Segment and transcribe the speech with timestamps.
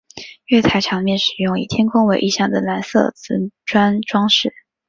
[0.47, 4.51] 月台墙面使用以天空为意象的蓝色磁砖装饰。